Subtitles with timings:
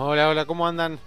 [0.00, 1.00] Hola, hola, ¿cómo andan?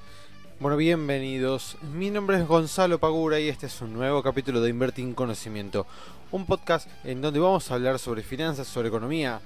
[0.60, 1.78] Bueno, bienvenidos.
[1.94, 5.88] Mi nombre es Gonzalo Pagura y este es un nuevo capítulo de Invertir en Conocimiento,
[6.30, 9.40] un podcast en donde vamos a hablar sobre finanzas, sobre economía,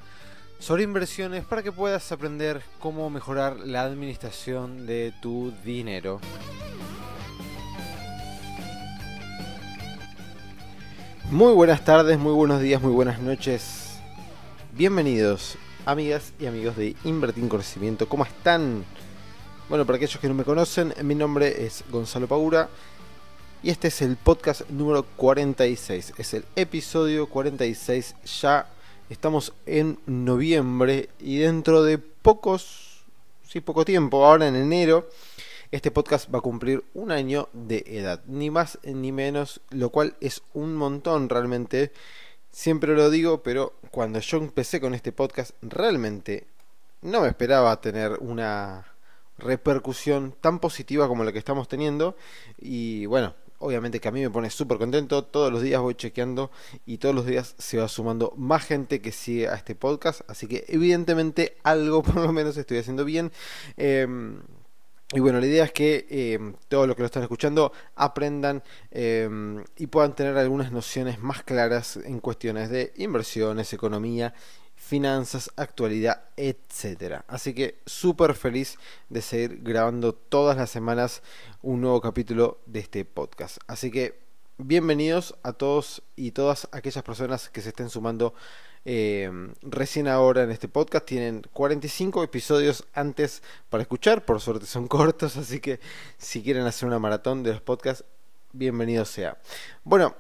[0.58, 6.20] sobre inversiones para que puedas aprender cómo mejorar la administración de tu dinero.
[11.30, 14.00] Muy buenas tardes, muy buenos días, muy buenas noches.
[14.72, 15.56] Bienvenidos,
[15.86, 18.10] amigas y amigos de Invertir en Conocimiento.
[18.10, 18.84] ¿Cómo están?
[19.68, 22.70] Bueno, para aquellos que no me conocen, mi nombre es Gonzalo Pagura
[23.64, 26.14] y este es el podcast número 46.
[26.20, 28.16] Es el episodio 46.
[28.42, 28.68] Ya
[29.10, 33.06] estamos en noviembre y dentro de pocos,
[33.48, 35.10] sí, poco tiempo, ahora en enero,
[35.72, 40.16] este podcast va a cumplir un año de edad, ni más ni menos, lo cual
[40.22, 41.92] es un montón realmente.
[42.52, 46.46] Siempre lo digo, pero cuando yo empecé con este podcast, realmente
[47.02, 48.86] no me esperaba tener una
[49.38, 52.16] repercusión tan positiva como la que estamos teniendo.
[52.58, 55.24] Y bueno, obviamente que a mí me pone súper contento.
[55.24, 56.52] Todos los días voy chequeando
[56.86, 60.22] y todos los días se va sumando más gente que sigue a este podcast.
[60.30, 63.32] Así que evidentemente algo por lo menos estoy haciendo bien.
[63.78, 64.40] Em,
[65.14, 69.30] y bueno, la idea es que eh, todos los que lo están escuchando aprendan eh,
[69.78, 74.34] y puedan tener algunas nociones más claras en cuestiones de inversiones, economía,
[74.86, 77.26] finanzas, actualidad, etcétera.
[77.28, 78.78] Así que súper feliz
[79.10, 81.24] de seguir grabando todas las semanas
[81.64, 83.58] un nuevo capítulo de este podcast.
[83.66, 84.20] Así que
[84.60, 88.36] bienvenidos a todos y todas aquellas personas que se estén sumando
[88.86, 89.32] eh,
[89.64, 91.08] recién ahora en este podcast.
[91.08, 95.80] Tienen 45 episodios antes para escuchar, por suerte son cortos, así que
[96.20, 98.06] si quieren hacer una maratón de los podcasts,
[98.54, 99.40] bienvenido sea.
[99.84, 100.16] Bueno,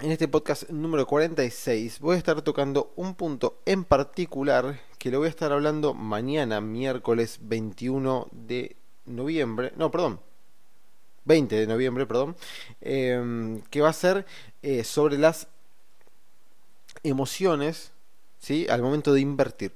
[0.00, 5.18] en este podcast número 46 voy a estar tocando un punto en particular que lo
[5.18, 8.76] voy a estar hablando mañana, miércoles 21 de
[9.06, 10.20] noviembre, no, perdón,
[11.24, 12.36] 20 de noviembre, perdón,
[12.80, 14.26] eh, que va a ser
[14.62, 15.48] eh, sobre las
[17.02, 17.92] emociones,
[18.38, 18.66] ¿sí?
[18.70, 19.74] Al momento de invertir.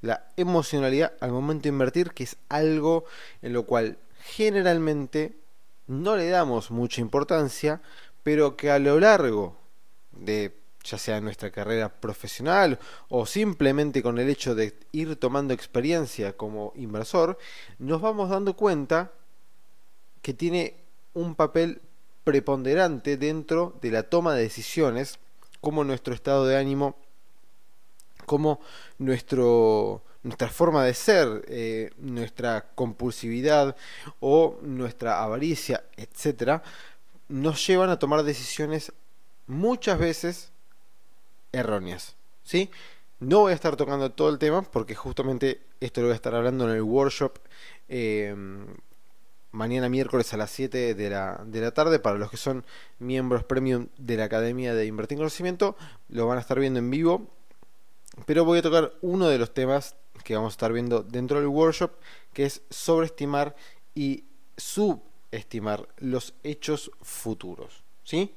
[0.00, 3.04] La emocionalidad al momento de invertir, que es algo
[3.42, 5.36] en lo cual generalmente
[5.88, 7.80] no le damos mucha importancia,
[8.28, 9.56] pero que a lo largo
[10.12, 12.78] de ya sea nuestra carrera profesional
[13.08, 17.38] o simplemente con el hecho de ir tomando experiencia como inversor,
[17.78, 19.12] nos vamos dando cuenta
[20.20, 20.76] que tiene
[21.14, 21.80] un papel
[22.22, 25.18] preponderante dentro de la toma de decisiones
[25.62, 26.96] cómo nuestro estado de ánimo,
[28.26, 28.60] cómo
[28.98, 33.74] nuestro, nuestra forma de ser, eh, nuestra compulsividad
[34.20, 36.62] o nuestra avaricia, etcétera,
[37.28, 38.92] nos llevan a tomar decisiones
[39.46, 40.52] muchas veces
[41.52, 42.16] erróneas.
[42.42, 42.70] ¿sí?
[43.20, 46.34] No voy a estar tocando todo el tema porque justamente esto lo voy a estar
[46.34, 47.38] hablando en el workshop
[47.88, 48.34] eh,
[49.50, 51.98] mañana miércoles a las 7 de la, de la tarde.
[51.98, 52.64] Para los que son
[52.98, 55.76] miembros premium de la Academia de Invertir en Conocimiento,
[56.08, 57.28] lo van a estar viendo en vivo.
[58.26, 59.94] Pero voy a tocar uno de los temas
[60.24, 61.92] que vamos a estar viendo dentro del workshop,
[62.32, 63.54] que es sobreestimar
[63.94, 64.24] y
[64.56, 65.08] subestimar
[65.98, 67.82] los hechos futuros.
[68.04, 68.34] ¿sí?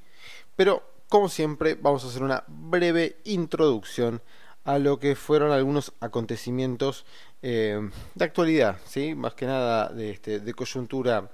[0.56, 4.22] Pero, como siempre, vamos a hacer una breve introducción
[4.64, 7.06] a lo que fueron algunos acontecimientos
[7.42, 9.16] eh, de actualidad, ¿sí?
[9.16, 11.32] más que nada de, este, de coyuntura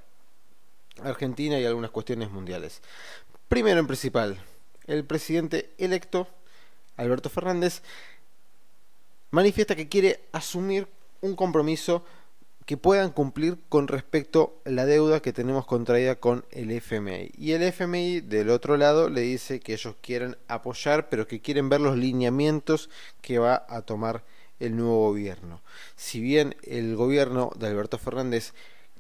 [1.03, 2.81] argentina y algunas cuestiones mundiales.
[3.50, 4.40] Primero en principal,
[4.88, 6.28] el presidente electo,
[6.96, 7.81] Alberto Fernández,
[9.31, 10.88] manifiesta que quiere asumir
[11.22, 12.03] un compromiso
[12.67, 17.31] que puedan cumplir con respecto a la deuda que tenemos contraída con el FMI.
[17.38, 21.69] Y el FMI del otro lado le dice que ellos quieren apoyar, pero que quieren
[21.69, 22.89] ver los lineamientos
[23.22, 24.25] que va a tomar
[24.59, 25.61] el nuevo gobierno.
[25.96, 28.53] Si bien el gobierno de Alberto Fernández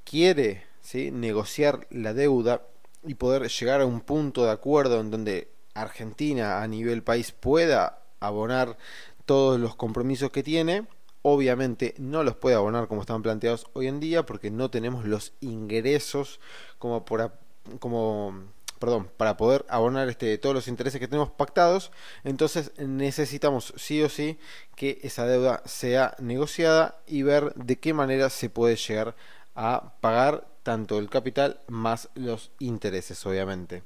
[0.05, 1.11] quiere ¿sí?
[1.11, 2.61] negociar la deuda
[3.05, 7.99] y poder llegar a un punto de acuerdo en donde Argentina a nivel país pueda
[8.21, 8.77] abonar
[9.25, 10.85] todos los compromisos que tiene,
[11.21, 15.33] Obviamente no los puede abonar como están planteados hoy en día porque no tenemos los
[15.41, 16.39] ingresos
[16.79, 17.31] como, por,
[17.79, 18.33] como
[18.79, 21.91] perdón, para poder abonar este, todos los intereses que tenemos pactados.
[22.23, 24.39] Entonces necesitamos sí o sí
[24.75, 29.15] que esa deuda sea negociada y ver de qué manera se puede llegar
[29.55, 33.83] a pagar tanto el capital más los intereses, obviamente.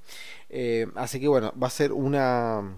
[0.50, 2.78] Eh, así que bueno, va a ser una,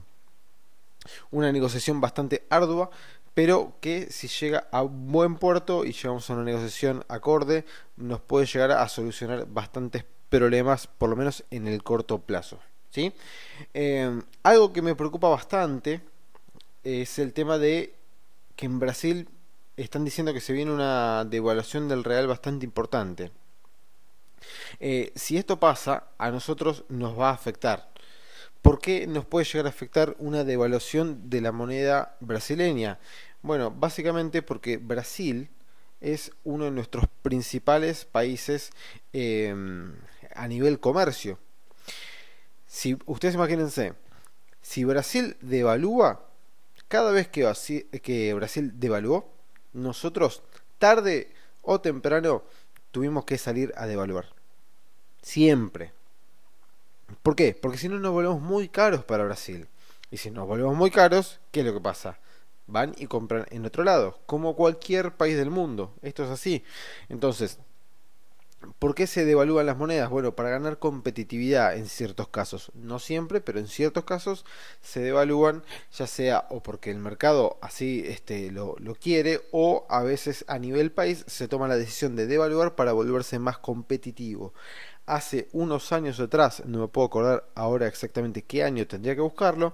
[1.32, 2.90] una negociación bastante ardua
[3.34, 7.66] pero que si llega a buen puerto y llegamos a una negociación acorde,
[7.98, 12.60] nos puede llegar a solucionar bastantes problemas, por lo menos en el corto plazo.
[12.92, 13.14] ¿sí?
[13.74, 16.02] Eh, algo que me preocupa bastante
[16.84, 17.96] es el tema de
[18.56, 19.28] que en Brasil
[19.78, 23.32] están diciendo que se viene una devaluación del real bastante importante.
[24.80, 27.93] Eh, si esto pasa, a nosotros nos va a afectar.
[28.64, 32.98] ¿Por qué nos puede llegar a afectar una devaluación de la moneda brasileña?
[33.42, 35.50] Bueno, básicamente porque Brasil
[36.00, 38.72] es uno de nuestros principales países
[39.12, 39.94] em,
[40.34, 41.40] a nivel comercio.
[42.66, 43.96] Si ustedes imagínense,
[44.62, 46.26] si Brasil devalúa,
[46.88, 47.52] cada vez que,
[48.02, 49.30] que Brasil devaluó,
[49.74, 50.42] nosotros
[50.80, 51.34] tarde
[51.64, 52.44] o temprano
[52.92, 54.28] tuvimos que salir a devaluar.
[55.22, 55.92] Siempre.
[57.22, 57.58] ¿Por qué?
[57.60, 59.68] Porque si no nos volvemos muy caros para Brasil.
[60.12, 62.20] Y si nos volvemos muy caros, ¿qué es lo que pasa?
[62.68, 65.94] Van y compran en otro lado, como cualquier país del mundo.
[66.02, 66.64] Esto es así.
[67.10, 67.60] Entonces,
[68.80, 70.10] ¿Por qué se devalúan las monedas?
[70.10, 72.72] Bueno, para ganar competitividad en ciertos casos.
[72.74, 74.46] No siempre, pero en ciertos casos
[74.82, 80.04] se devalúan, ya sea o porque el mercado así este, lo, lo quiere, o a
[80.04, 84.54] veces a nivel país se toma la decisión de devaluar para volverse más competitivo.
[85.06, 89.74] Hace unos años atrás, no me puedo acordar ahora exactamente qué año tendría que buscarlo,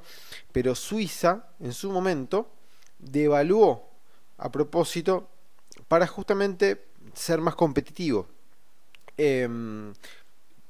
[0.51, 2.51] pero Suiza en su momento
[2.97, 3.89] devaluó
[4.37, 5.29] a propósito
[5.87, 8.27] para justamente ser más competitivo.
[9.17, 9.93] Em,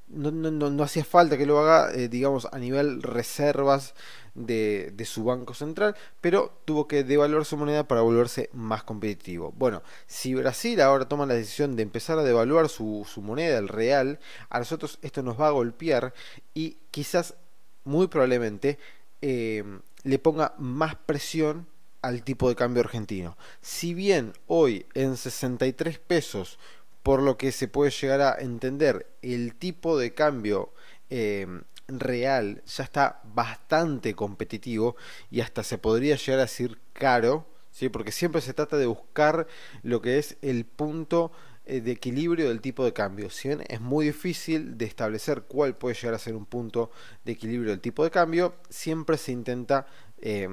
[0.09, 3.93] no, hacía falta que lo haga, eh, digamos, a nivel reservas
[4.35, 9.53] de, su banco central, pero tuvo que devaluar su moneda para volverse más competitivo.
[9.57, 14.19] Bueno, si Brasil ahora toma la decisión de empezar a devaluar su, moneda, el real,
[14.49, 16.13] a nosotros esto nos va a golpear
[16.53, 17.35] y quizás,
[17.83, 18.79] muy probablemente,
[19.21, 21.67] em, le ponga más presión
[22.01, 23.37] al tipo de cambio argentino.
[23.61, 26.57] Si bien hoy en 63 pesos
[27.03, 30.73] por lo que se puede llegar a entender el tipo de cambio
[31.09, 31.47] eh,
[31.87, 34.95] real ya está bastante competitivo
[35.31, 37.89] y hasta se podría llegar a decir caro, ¿sí?
[37.89, 39.47] porque siempre se trata de buscar
[39.83, 41.31] lo que es el punto
[41.65, 43.29] eh, de equilibrio del tipo de cambio.
[43.29, 46.91] Si bien es muy difícil de establecer cuál puede llegar a ser un punto
[47.25, 49.87] de equilibrio del tipo de cambio, siempre se intenta
[50.19, 50.47] eh,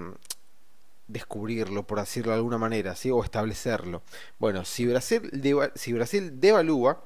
[1.08, 4.02] descubrirlo, por decirlo de alguna manera, o establecerlo.
[4.38, 5.30] Bueno, si Brasil,
[5.74, 7.04] si Brasil devalúa,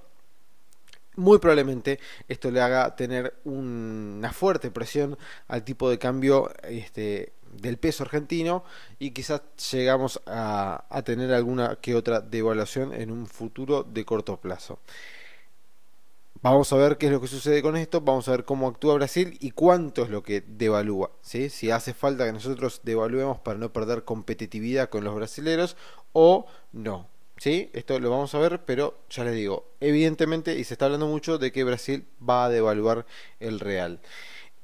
[1.16, 1.98] muy probablemente
[2.28, 5.18] esto le haga tener una fuerte presión
[5.48, 8.64] al tipo de cambio este, del peso argentino
[8.98, 9.42] y quizás
[9.72, 14.78] llegamos a tener alguna que otra devaluación en un futuro de corto plazo.
[16.42, 18.94] Vamos a ver qué es lo que sucede con esto, vamos a ver cómo actúa
[18.94, 21.10] Brasil y cuánto es lo que devalúa.
[21.20, 25.76] Si hace falta que nosotros devaluemos para no perder competitividad con los brasileros
[26.14, 27.08] o no.
[27.36, 27.68] ¿sí?
[27.74, 31.36] Esto lo vamos a ver, pero ya les digo, evidentemente, y se está hablando mucho
[31.36, 33.04] de que Brasil va a devaluar
[33.38, 34.00] el real.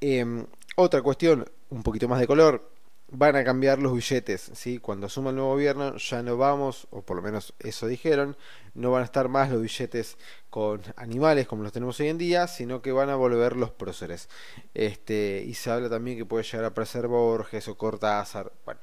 [0.01, 0.47] Em,
[0.77, 2.71] otra cuestión, un poquito más de color,
[3.09, 4.79] van a cambiar los billetes, ¿sí?
[4.79, 8.37] Cuando asuma el nuevo gobierno ya no vamos, o por lo menos eso dijeron,
[8.75, 10.17] no van a estar más los billetes
[10.51, 14.29] con animales como los tenemos hoy en día, sino que van a volver los próceres.
[14.75, 18.53] Este, y se habla también que puede llegar a aparecer Borges o Cortázar.
[18.65, 18.81] Bueno,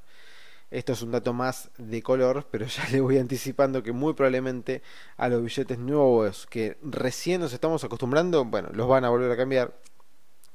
[0.72, 4.82] esto es un dato más de color, pero ya le voy anticipando que muy probablemente
[5.18, 9.38] a los billetes nuevos que recién nos estamos acostumbrando, bueno, los van a volver a
[9.38, 9.74] cambiar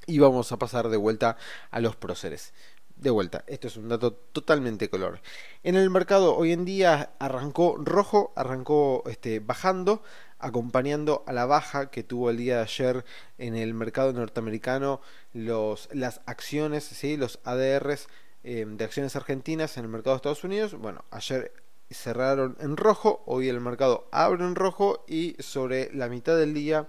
[0.06, 1.36] y vamos a pasar de vuelta
[1.70, 2.54] a los próceres
[3.00, 5.20] de vuelta, esto es un dato totalmente color.
[5.62, 10.02] En el mercado hoy en día arrancó rojo, arrancó este, bajando,
[10.38, 13.04] acompañando a la baja que tuvo el día de ayer
[13.38, 15.00] en el mercado norteamericano
[15.32, 17.16] las acciones, ¿sí?
[17.16, 18.08] los ADRs
[18.44, 20.74] eh, de acciones argentinas en el mercado de Estados Unidos.
[20.74, 21.52] Bueno, ayer
[21.90, 26.88] cerraron en rojo, hoy el mercado abre en rojo y sobre la mitad del día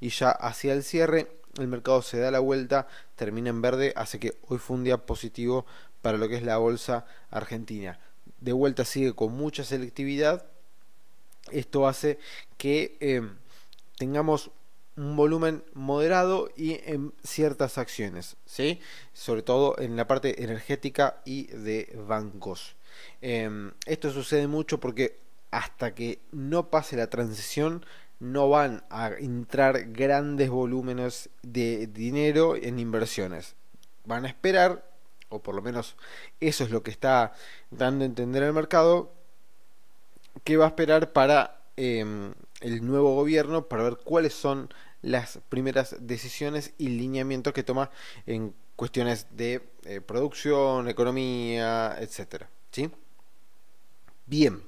[0.00, 4.18] y ya hacia el cierre el mercado se da la vuelta, termina en verde, hace
[4.18, 5.66] que hoy fue un día positivo
[6.02, 7.98] para lo que es la bolsa argentina.
[8.40, 10.46] De vuelta sigue con mucha selectividad.
[11.50, 12.18] Esto hace
[12.56, 13.36] que em,
[13.96, 14.50] tengamos
[14.96, 18.80] un volumen moderado y en ciertas acciones, ¿sí?
[19.12, 22.76] sobre todo en la parte energética y de bancos.
[23.22, 25.18] Em, esto sucede mucho porque
[25.50, 27.84] hasta que no pase la transición
[28.20, 33.56] no van a entrar grandes volúmenes de dinero en inversiones.
[34.04, 34.86] Van a esperar,
[35.30, 35.96] o por lo menos
[36.38, 37.32] eso es lo que está
[37.70, 39.10] dando a entender el mercado,
[40.44, 44.68] que va a esperar para em, el nuevo gobierno para ver cuáles son
[45.02, 47.90] las primeras decisiones y lineamientos que toma
[48.26, 52.50] en cuestiones de eh, producción, economía, etcétera.
[52.70, 52.90] ¿Sí?
[54.26, 54.62] Bien.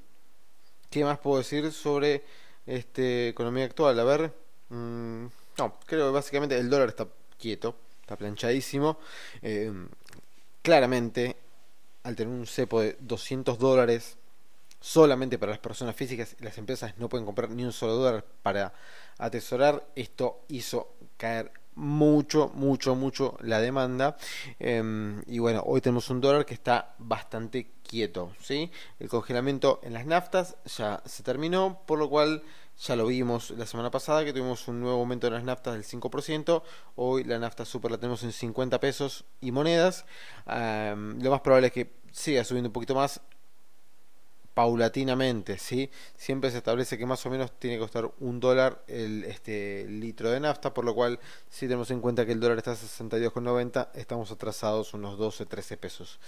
[0.91, 2.23] ¿Qué más puedo decir sobre
[2.67, 3.99] este, economía actual.
[3.99, 4.33] A ver,
[4.69, 5.27] mm,
[5.59, 7.07] no, creo que básicamente el dólar está
[7.39, 8.99] quieto, está planchadísimo.
[9.43, 9.73] Eh,
[10.63, 11.37] claramente,
[12.05, 14.17] al tener un cepo de 200 dólares
[14.81, 18.73] solamente para las personas físicas, las empresas no pueden comprar ni un solo dólar para
[19.19, 19.87] atesorar.
[19.95, 24.17] Esto hizo caer mucho, mucho, mucho la demanda.
[24.59, 28.33] Em, y bueno, hoy tenemos un dólar que está bastante quieto.
[28.41, 28.71] ¿sí?
[28.99, 32.43] El congelamiento en las naftas ya se terminó, por lo cual
[32.79, 35.85] ya lo vimos la semana pasada que tuvimos un nuevo aumento en las naftas del
[35.85, 36.63] 5%.
[36.97, 40.05] Hoy la nafta super la tenemos en 50 pesos y monedas.
[40.47, 43.21] Em, lo más probable es que siga subiendo un poquito más
[44.55, 45.91] paulatinamente, ¿sí?
[46.17, 50.31] Siempre se establece que más o menos tiene que costar un dólar el este, litro
[50.31, 51.19] de nafta, por lo cual
[51.49, 55.77] si tenemos en cuenta que el dólar está a 62,90, estamos atrasados unos 12, 13
[55.79, 56.21] pesos.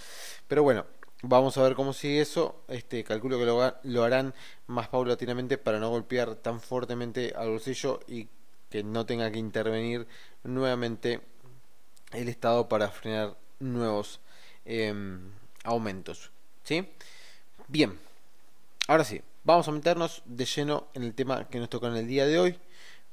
[0.48, 0.86] Pero bueno,
[1.22, 2.62] vamos a ver cómo sigue eso.
[2.68, 3.44] Este, calculo que
[3.82, 4.34] lo, harán
[4.66, 8.28] más paulatinamente para no golpear tan fuertemente al bolsillo y
[8.70, 10.06] que no tenga que intervenir
[10.42, 11.20] nuevamente
[12.12, 14.20] el Estado para frenar nuevos
[14.64, 15.30] em,
[15.64, 16.30] aumentos.
[16.64, 16.88] ¿Sí?
[17.68, 17.98] Bien,
[18.86, 22.06] Ahora sí, vamos a meternos de lleno en el tema que nos toca en el
[22.06, 22.58] día de hoy.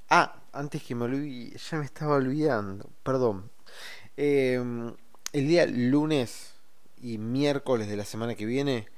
[0.09, 3.49] Ah, antes que me olvide, ya me estaba olvidando, perdón.
[4.17, 4.93] Em,
[5.31, 6.55] el día lunes
[7.01, 8.89] y miércoles de la semana que viene,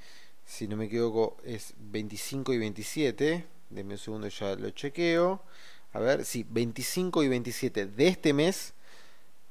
[0.46, 3.46] si no me equivoco, es 25 y 27.
[3.70, 5.44] Denme un segundo, ya lo chequeo.
[5.92, 8.74] A ver, sí, 25 y 27 de este mes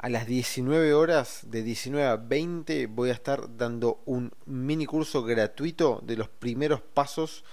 [0.03, 5.23] a las 19 horas, de 19 a 20, voy a estar dando un mini curso
[5.23, 7.45] gratuito de los primeros pasos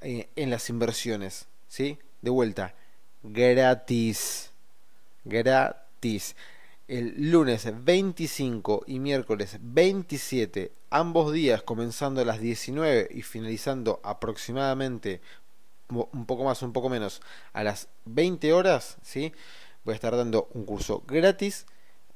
[0.00, 1.46] eh, en las inversiones.
[1.68, 1.98] ¿Sí?
[2.22, 2.74] De vuelta,
[3.22, 4.50] gratis.
[5.24, 6.36] Gratis.
[6.88, 15.20] El lunes 25 y miércoles 27, ambos días comenzando a las 19 y finalizando aproximadamente
[15.90, 17.20] un poco más, un poco menos,
[17.52, 19.34] a las 20 horas, ¿sí?
[19.84, 21.66] Voy a estar dando un curso gratis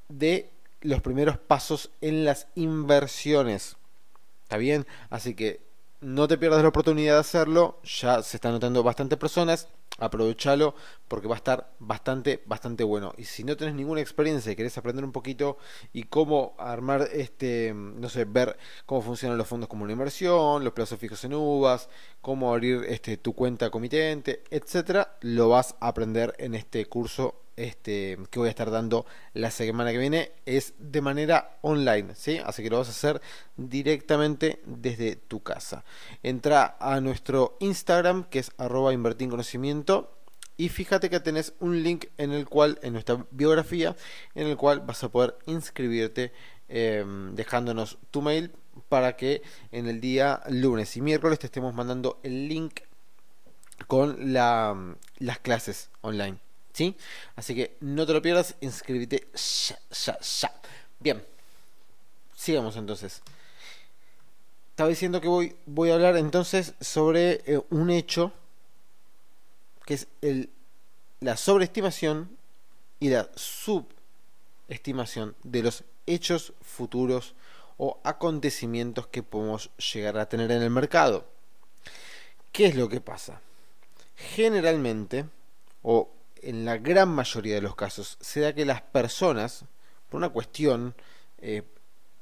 [0.09, 3.77] de los primeros pasos en las inversiones.
[4.43, 4.87] ¿Está bien?
[5.11, 5.61] Así que
[6.01, 7.81] no te pierdas la oportunidad de hacerlo.
[7.85, 9.69] Ya se están notando bastantes personas.
[9.99, 10.75] Aprovechalo
[11.09, 13.15] porque va a estar bastante, bastante bueno.
[13.17, 15.59] Y si no tenés ninguna experiencia y querés aprender un poquito
[15.93, 20.73] y cómo armar este, no sé, ver cómo funcionan los fondos como una inversión, los
[20.73, 21.89] plazos fijos en uvas,
[22.21, 28.19] cómo abrir este, tu cuenta comitente, etcétera, lo vas a aprender en este curso este,
[28.31, 32.41] que voy a estar dando la semana que viene es de manera online, ¿sí?
[32.45, 33.21] Así que lo vas a hacer
[33.57, 35.85] directamente desde tu casa.
[36.23, 39.84] Entra a nuestro Instagram, que es arroba invertir conocimiento,
[40.57, 43.97] y fíjate que tenés un link en el cual, en nuestra biografía,
[44.35, 46.33] en el cual vas a poder inscribirte
[46.69, 48.53] em, dejándonos tu mail
[48.89, 52.81] para que en el día lunes y miércoles te estemos mandando el link
[53.89, 56.39] con la, las clases online.
[56.73, 56.97] ¿Sí?
[57.37, 60.61] Así que no te lo pierdas, inscríbete ya, ya, ya.
[60.99, 61.25] Bien,
[62.35, 63.23] sigamos entonces.
[64.71, 68.33] Estaba diciendo que voy, voy a hablar entonces sobre eh, un hecho
[69.85, 70.51] que es el,
[71.21, 72.37] la sobreestimación
[73.01, 77.35] y la subestimación de los hechos futuros
[77.77, 81.27] o acontecimientos que podemos llegar a tener en el mercado.
[82.53, 83.41] ¿Qué es lo que pasa?
[84.15, 85.27] Generalmente,
[85.83, 86.11] o
[86.41, 89.65] en la gran mayoría de los casos se da que las personas,
[90.09, 90.95] por una cuestión
[91.39, 91.63] eh,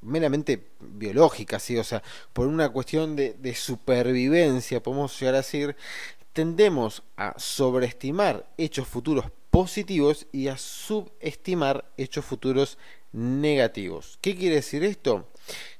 [0.01, 1.77] meramente biológica, ¿sí?
[1.77, 2.01] o sea,
[2.33, 5.75] por una cuestión de, de supervivencia, podemos llegar a decir,
[6.33, 12.77] tendemos a sobreestimar hechos futuros positivos y a subestimar hechos futuros
[13.11, 14.17] negativos.
[14.19, 15.29] ¿Qué quiere decir esto?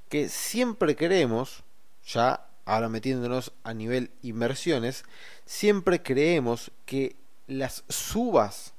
[0.09, 1.63] Que siempre creemos,
[2.05, 5.03] ya ahora metiéndonos a nivel inversiones,
[5.45, 7.15] siempre creemos que
[7.47, 8.73] las subas,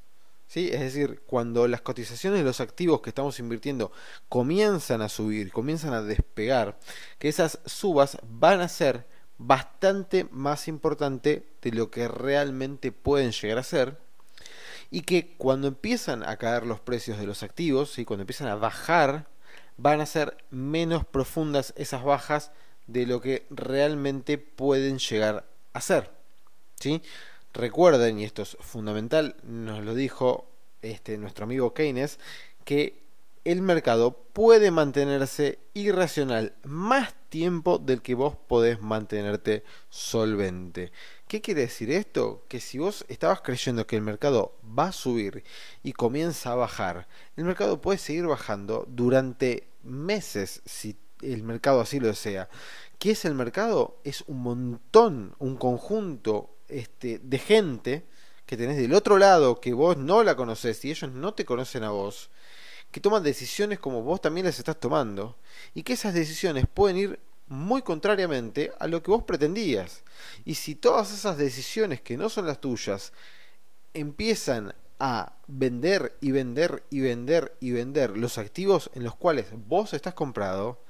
[0.46, 0.70] ¿sí?
[0.72, 3.90] es decir, cuando las cotizaciones de los activos que estamos invirtiendo
[4.28, 6.78] comienzan a subir, comienzan a despegar,
[7.18, 9.06] que esas subas van a ser
[9.38, 13.98] bastante más importante de lo que realmente pueden llegar a ser
[14.90, 18.54] y que cuando empiezan a caer los precios de los activos y cuando empiezan a
[18.54, 19.26] bajar
[19.76, 22.52] van a ser menos profundas esas bajas
[22.86, 26.10] de lo que realmente pueden llegar a ser
[26.78, 27.02] ¿sí?
[27.52, 30.50] Recuerden, y esto es fundamental, nos lo dijo
[30.82, 32.18] este, nuestro amigo Keynes,
[32.64, 33.02] que
[33.44, 40.92] el mercado puede mantenerse irracional más tiempo del que vos podés mantenerte solvente.
[41.34, 42.44] ¿Qué quiere decir esto?
[42.46, 45.42] Que si vos estabas creyendo que el mercado va a subir
[45.82, 51.98] y comienza a bajar, el mercado puede seguir bajando durante meses si el mercado así
[51.98, 52.48] lo desea.
[53.00, 53.98] ¿Qué es el mercado?
[54.04, 58.06] Es un montón, un conjunto, este, de gente
[58.46, 61.82] que tenés del otro lado, que vos no la conoces y ellos no te conocen
[61.82, 62.30] a vos,
[62.92, 65.36] que toman decisiones como vos también las estás tomando,
[65.74, 70.02] y que esas decisiones pueden ir muy contrariamente a lo que vos pretendías.
[70.44, 73.12] Y si todas esas decisiones que no son las tuyas
[73.92, 79.92] empiezan a vender y vender y vender y vender los activos en los cuales vos
[79.92, 80.80] estás comprado,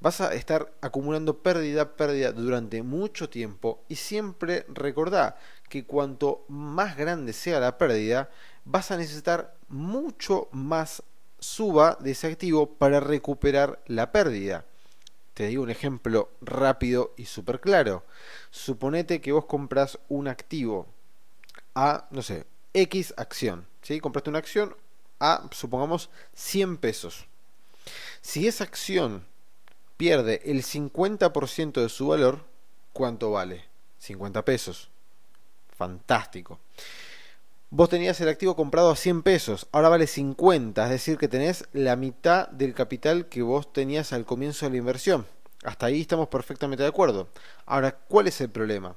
[0.00, 5.38] vas a estar acumulando pérdida, pérdida durante mucho tiempo y siempre recordá
[5.70, 8.28] que cuanto más grande sea la pérdida,
[8.64, 11.02] vas a necesitar mucho más
[11.38, 14.66] suba de ese activo para recuperar la pérdida.
[15.34, 18.04] Te digo un ejemplo rápido y súper claro.
[18.50, 20.86] Suponete que vos compras un activo
[21.74, 23.66] a, no sé, X acción.
[23.82, 24.00] ¿sí?
[24.00, 24.76] Compraste una acción
[25.18, 27.26] a, supongamos, 100 pesos.
[28.20, 29.26] Si esa acción
[29.96, 32.44] pierde el 50% de su valor,
[32.92, 33.64] ¿cuánto vale?
[33.98, 34.90] 50 pesos.
[35.76, 36.60] Fantástico.
[37.76, 41.64] Vos tenías el activo comprado a 100 pesos, ahora vale 50, es decir, que tenés
[41.72, 45.26] la mitad del capital que vos tenías al comienzo de la inversión.
[45.64, 47.26] Hasta ahí estamos perfectamente de acuerdo.
[47.66, 48.94] Ahora, ¿cuál es el problema?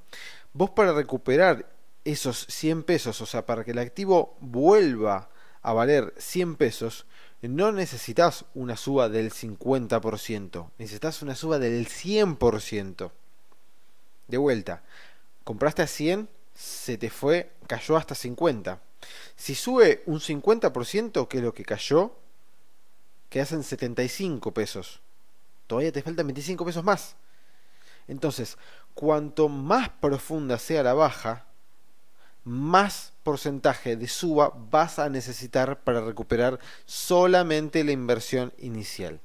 [0.54, 1.66] Vos para recuperar
[2.06, 5.32] esos 100 pesos, o sea, para que el activo vuelva
[5.64, 7.08] a valer 100 pesos,
[7.42, 13.10] no necesitas una suba del 50%, necesitas una suba del 100%.
[14.28, 14.84] De vuelta,
[15.44, 18.82] compraste a 100, se te fue, cayó hasta 50.
[19.36, 22.16] Si sube un 50%, que es lo que cayó,
[23.30, 25.02] que hacen 75 pesos.
[25.68, 27.16] Todavía te faltan 25 pesos más.
[28.08, 28.58] Entonces,
[28.96, 31.46] cuanto más profunda sea la baja,
[32.44, 39.20] más porcentaje de suba vas a necesitar para recuperar solamente la inversión inicial.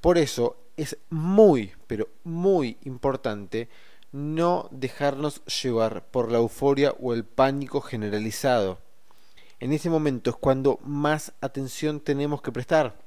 [0.00, 3.68] Por eso es muy, pero muy importante
[4.12, 8.78] no dejarnos llevar por la euforia o el pánico generalizado.
[9.58, 13.00] En ese momento es cuando más atención tenemos que prestar.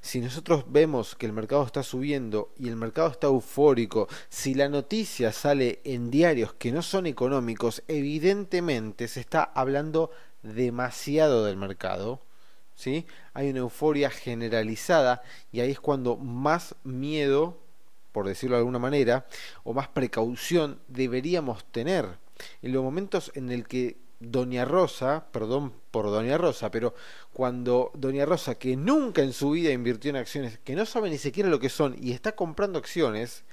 [0.00, 4.68] Si nosotros vemos que el mercado está subiendo y el mercado está eufórico, si la
[4.68, 10.10] noticia sale en diarios que no son económicos, evidentemente se está hablando
[10.42, 12.20] demasiado del mercado.
[12.74, 13.06] ¿sí?
[13.34, 17.58] Hay una euforia generalizada y ahí es cuando más miedo
[18.12, 19.26] por decirlo de alguna manera,
[19.64, 22.18] o más precaución deberíamos tener.
[22.62, 26.94] En los momentos en el que Doña Rosa, perdón por Doña Rosa, pero
[27.32, 31.18] cuando Doña Rosa, que nunca en su vida invirtió en acciones, que no sabe ni
[31.18, 33.44] siquiera lo que son y está comprando acciones,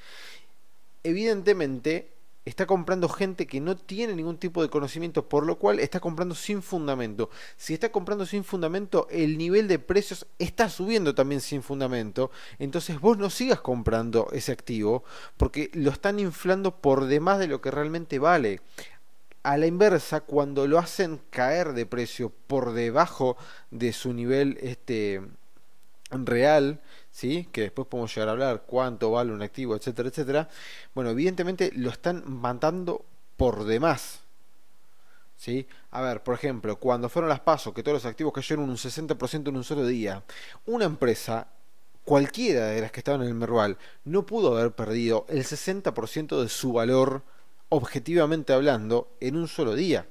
[1.03, 2.16] evidentemente
[2.47, 6.33] está comprando gente que no tiene ningún tipo de conocimiento, por lo cual está comprando
[6.33, 7.29] sin fundamento.
[7.57, 12.31] Si está comprando sin fundamento, el nivel de precios está subiendo también sin fundamento.
[12.57, 15.03] Entonces vos no sigas comprando ese activo
[15.35, 18.61] porque lo están inflando por demás de lo que realmente vale.
[19.43, 23.37] A la inversa, cuando lo hacen caer de precio por debajo
[23.71, 25.21] de su nivel este,
[26.11, 26.81] real,
[27.17, 27.49] ¿sí?
[27.51, 30.49] que después podemos llegar a hablar cuánto vale un activo, etcétera, etcétera.
[30.93, 33.03] Bueno, evidentemente lo están matando
[33.37, 34.19] por demás.
[35.35, 35.67] ¿Sí?
[35.89, 39.49] A ver, por ejemplo, cuando fueron las pasos, que todos los activos cayeron un 60%
[39.49, 40.23] en un solo día,
[40.67, 41.47] una empresa,
[42.03, 46.49] cualquiera de las que estaban en el Merval, no pudo haber perdido el 60% de
[46.49, 47.23] su valor,
[47.69, 50.07] objetivamente hablando, en un solo día.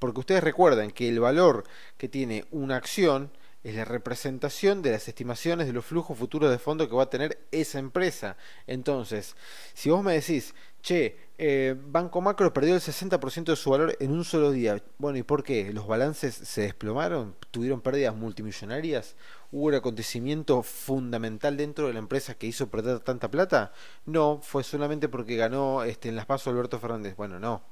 [0.00, 1.62] Porque ustedes recuerdan que el valor
[1.96, 3.30] que tiene una acción
[3.64, 7.10] es la representación de las estimaciones de los flujos futuros de fondo que va a
[7.10, 8.36] tener esa empresa.
[8.66, 9.36] Entonces,
[9.74, 14.12] si vos me decís, che, eh, Banco Macro perdió el 60% de su valor en
[14.12, 15.72] un solo día, bueno, ¿y por qué?
[15.72, 17.34] ¿Los balances se desplomaron?
[17.50, 19.16] ¿Tuvieron pérdidas multimillonarias?
[19.50, 23.72] ¿Hubo un acontecimiento fundamental dentro de la empresa que hizo perder tanta plata?
[24.06, 27.16] No, fue solamente porque ganó este, en las pasos Alberto Fernández.
[27.16, 27.62] Bueno, no.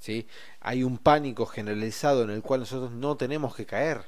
[0.00, 0.26] ¿Sí?
[0.60, 4.04] Hay un pánico generalizado en el cual nosotros no tenemos que caer.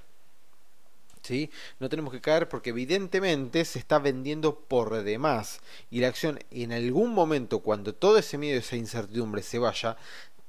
[1.23, 1.51] ¿Sí?
[1.81, 6.73] No tenemos que caer porque evidentemente se está vendiendo por demás y la acción en
[6.73, 9.97] algún momento cuando todo ese miedo esa incertidumbre se vaya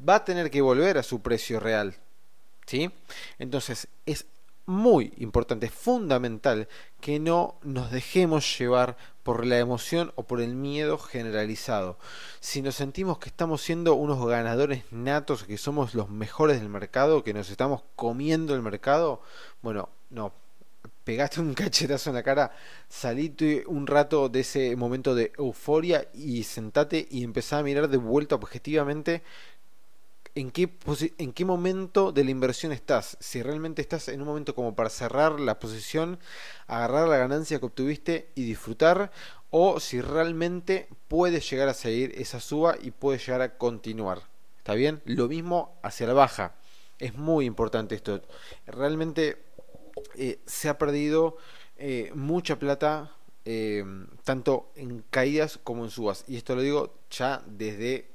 [0.07, 1.95] va a tener que volver a su precio real,
[2.65, 2.91] ¿sí?
[3.39, 4.25] Entonces es
[4.65, 6.69] muy importante, fundamental
[7.01, 11.97] que no nos dejemos llevar por la emoción o por el miedo generalizado.
[12.39, 17.23] Si nos sentimos que estamos siendo unos ganadores natos, que somos los mejores del mercado,
[17.23, 19.21] que nos estamos comiendo el mercado,
[19.61, 20.33] bueno, no,
[21.03, 22.51] pegaste un cachetazo en la cara,
[22.89, 27.97] salite un rato de ese momento de euforia y sentate y empezá a mirar de
[27.97, 29.23] vuelta objetivamente
[30.35, 30.69] en qué,
[31.17, 33.17] en qué momento de la inversión estás.
[33.19, 36.19] Si realmente estás en un momento como para cerrar la posición,
[36.67, 39.11] agarrar la ganancia que obtuviste y disfrutar,
[39.51, 44.23] o si realmente puedes llegar a seguir esa suba y puedes llegar a continuar.
[44.57, 45.01] ¿Está bien?
[45.05, 46.55] Lo mismo hacia la baja.
[46.97, 48.21] Es muy importante esto.
[48.65, 49.37] Realmente
[50.15, 51.37] eh, se ha perdido
[51.77, 53.83] eh, mucha plata eh,
[54.23, 56.23] tanto en caídas como en subas.
[56.27, 58.12] Y esto lo digo ya desde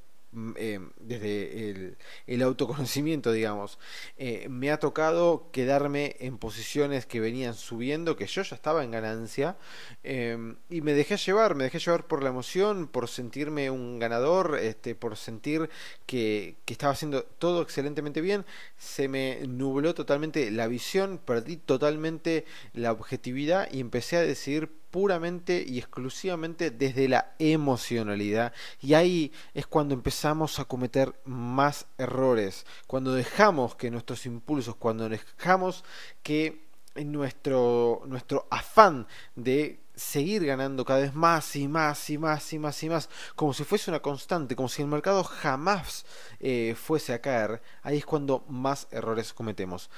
[0.57, 3.79] eh, desde el, autoconocimiento, digamos,
[4.19, 8.91] eh, me ha tocado quedarme en posiciones que venían subiendo, que yo ya estaba en
[8.91, 9.57] ganancia,
[10.03, 14.59] em, y me dejé llevar, me dejé llevar por la emoción, por sentirme un ganador,
[14.61, 15.71] este, por sentir
[16.07, 18.45] que, que estaba haciendo todo excelentemente bien,
[18.77, 25.65] se me nubló totalmente la visión, perdí totalmente la objetividad y empecé a decidir puramente
[25.67, 28.53] y exclusivamente desde la emocionalidad.
[28.81, 35.09] Y ahí es cuando empezamos a cometer más errores, cuando dejamos que nuestros impulsos, cuando
[35.09, 35.85] dejamos
[36.23, 42.59] que nuestro, nuestro afán de seguir ganando cada vez más y más y más y
[42.59, 46.07] más y más, como si fuese una constante, como si el mercado jamás
[46.41, 49.91] eh, fuese a caer, ahí es cuando más errores cometemos.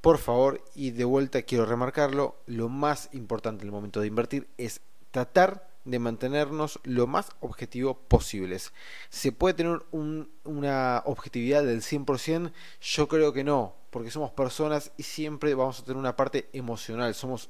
[0.00, 4.48] Por favor, y de vuelta quiero remarcarlo, lo más importante en el momento de invertir
[4.56, 4.80] es
[5.10, 8.72] tratar de mantenernos lo más objetivo posibles.
[9.08, 12.52] ¿Se puede tener una objetividad del 100%?
[12.80, 17.14] Yo creo que no, porque somos personas y siempre vamos a tener una parte emocional.
[17.14, 17.48] Somos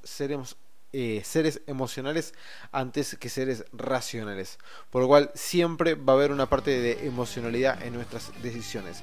[0.93, 2.33] eh, seres emocionales
[2.71, 4.59] antes que seres racionales.
[4.91, 9.03] Por lo cual siempre va a haber una parte de emocionalidad en nuestras decisiones.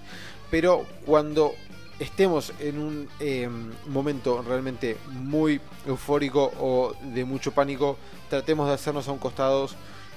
[0.49, 1.53] Pero cuando
[1.99, 7.97] estemos en un em, momento realmente muy eufórico o de mucho pánico,
[8.29, 9.69] tratemos de hacernos a un costado,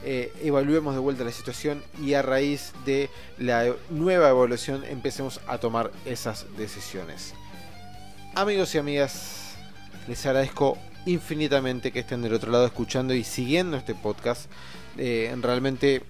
[0.04, 5.58] eh, evaluemos de vuelta la situación y a raíz de la nueva evaluación empecemos a
[5.58, 7.34] tomar esas decisiones.
[8.34, 9.56] Amigos y amigas,
[10.06, 14.50] les agradezco infinitamente que estén del otro lado escuchando y siguiendo este podcast.
[14.96, 16.02] Eh, realmente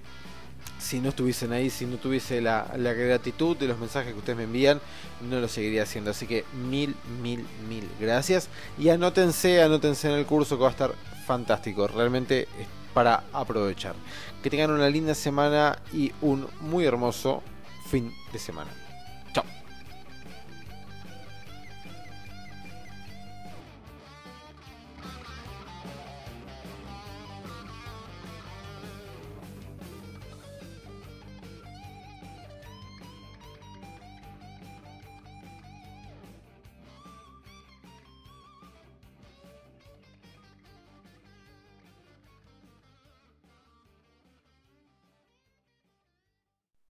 [0.79, 4.45] si no estuviesen ahí, si no tuviese la, gratitud de los mensajes que ustedes me
[4.45, 4.81] envían,
[5.29, 6.11] no lo seguiría haciendo.
[6.11, 8.49] Así que mil, mil, mil gracias.
[8.79, 10.95] Y anótense, anótense en el curso que va a estar
[11.27, 11.89] fantástico.
[11.89, 13.95] Realmente es para aprovechar.
[14.43, 17.43] Que tengan una linda semana y un muy hermoso
[17.91, 18.71] fin de semana.